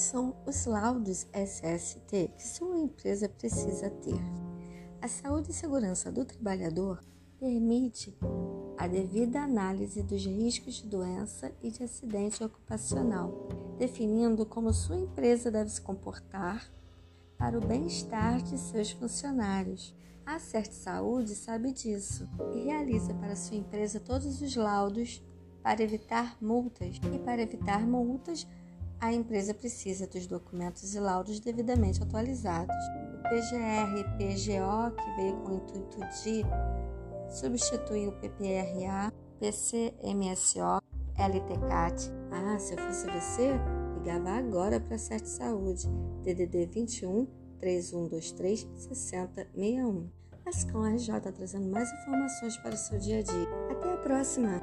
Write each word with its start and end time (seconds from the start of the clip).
Quais 0.00 0.08
são 0.08 0.34
os 0.46 0.64
laudos 0.64 1.26
SST 1.30 2.32
que 2.34 2.48
sua 2.48 2.78
empresa 2.78 3.28
precisa 3.28 3.90
ter? 3.90 4.18
A 5.02 5.06
saúde 5.06 5.50
e 5.50 5.54
segurança 5.54 6.10
do 6.10 6.24
trabalhador 6.24 7.04
permite 7.38 8.16
a 8.78 8.86
devida 8.86 9.42
análise 9.42 10.02
dos 10.02 10.24
riscos 10.24 10.76
de 10.76 10.86
doença 10.86 11.52
e 11.62 11.70
de 11.70 11.82
acidente 11.82 12.42
ocupacional, 12.42 13.46
definindo 13.78 14.46
como 14.46 14.72
sua 14.72 14.96
empresa 14.96 15.50
deve 15.50 15.68
se 15.68 15.82
comportar 15.82 16.66
para 17.36 17.58
o 17.58 17.66
bem-estar 17.66 18.40
de 18.40 18.56
seus 18.56 18.92
funcionários. 18.92 19.94
A 20.24 20.38
Cert 20.38 20.72
Saúde 20.72 21.34
sabe 21.34 21.72
disso 21.72 22.26
e 22.54 22.62
realiza 22.62 23.12
para 23.12 23.36
sua 23.36 23.58
empresa 23.58 24.00
todos 24.00 24.40
os 24.40 24.56
laudos 24.56 25.22
para 25.62 25.82
evitar 25.82 26.38
multas. 26.40 26.98
E 27.14 27.18
para 27.18 27.42
evitar 27.42 27.86
multas, 27.86 28.46
a 29.00 29.12
empresa 29.12 29.54
precisa 29.54 30.06
dos 30.06 30.26
documentos 30.26 30.94
e 30.94 31.00
laudos 31.00 31.40
devidamente 31.40 32.02
atualizados. 32.02 32.76
O 33.14 33.22
PGR 33.30 33.98
e 33.98 34.04
PGO, 34.16 34.94
que 34.94 35.16
veio 35.16 35.36
com 35.38 35.52
o 35.52 35.56
intuito 35.56 35.98
de 36.22 36.44
substituir 37.30 38.08
o 38.08 38.12
PPRA, 38.12 39.12
PCMSO, 39.38 40.82
LTCAT. 41.16 42.12
Ah, 42.30 42.58
se 42.58 42.74
eu 42.74 42.78
fosse 42.78 43.06
você, 43.10 43.52
ligava 43.94 44.30
agora 44.30 44.78
para 44.78 44.96
a 44.96 44.98
Cert 44.98 45.24
Saúde, 45.24 45.88
DDD 46.22 46.66
21 46.66 47.26
3123 47.58 48.68
6061. 48.76 50.08
A 50.44 50.52
SCOM 50.52 50.84
RJ 50.94 51.20
trazendo 51.32 51.70
mais 51.70 51.90
informações 51.92 52.56
para 52.58 52.74
o 52.74 52.78
seu 52.78 52.98
dia 52.98 53.18
a 53.18 53.22
dia. 53.22 53.48
Até 53.70 53.92
a 53.92 53.96
próxima! 53.98 54.60